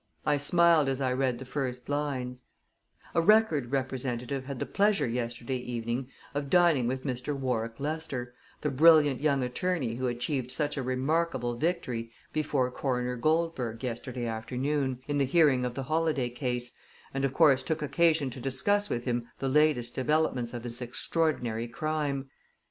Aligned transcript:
I 0.25 0.37
smiled 0.37 0.87
as 0.89 0.99
I 0.99 1.13
read 1.13 1.37
the 1.37 1.45
first 1.45 1.87
lines: 1.87 2.45
A 3.13 3.21
Record 3.21 3.71
representative 3.71 4.45
had 4.45 4.57
the 4.57 4.65
pleasure, 4.65 5.07
yesterday 5.07 5.57
evening, 5.57 6.09
of 6.33 6.49
dining 6.49 6.87
with 6.87 7.03
Mr. 7.03 7.37
Warwick 7.37 7.79
Lester, 7.79 8.33
the 8.61 8.71
brilliant 8.71 9.21
young 9.21 9.43
attorney 9.43 9.97
who 9.97 10.07
achieved 10.07 10.49
such 10.49 10.75
a 10.75 10.81
remarkable 10.81 11.55
victory 11.55 12.09
before 12.33 12.71
Coroner 12.71 13.15
Goldberg 13.15 13.83
yesterday 13.83 14.25
afternoon, 14.25 15.03
in 15.07 15.19
the 15.19 15.25
hearing 15.25 15.65
of 15.65 15.75
the 15.75 15.83
Holladay 15.83 16.31
case, 16.31 16.71
and, 17.13 17.23
of 17.23 17.31
course, 17.35 17.61
took 17.61 17.83
occasion 17.83 18.31
to 18.31 18.41
discuss 18.41 18.89
with 18.89 19.05
him 19.05 19.27
the 19.37 19.49
latest 19.49 19.93
developments 19.93 20.51
of 20.55 20.63
this 20.63 20.81
extraordinary 20.81 21.67
crime. 21.67 22.27